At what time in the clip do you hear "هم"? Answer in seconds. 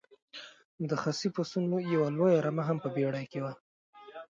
2.67-2.77